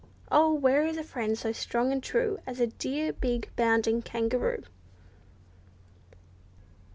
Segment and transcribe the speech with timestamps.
[0.31, 0.51] Oh!
[0.51, 4.63] where is a friend so strong and true As a dear big, bounding kangaroo?